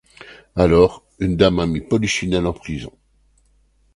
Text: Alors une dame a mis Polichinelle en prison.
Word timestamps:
Alors 0.55 1.03
une 1.19 1.37
dame 1.37 1.59
a 1.59 1.67
mis 1.67 1.79
Polichinelle 1.79 2.47
en 2.47 2.53
prison. 2.53 2.91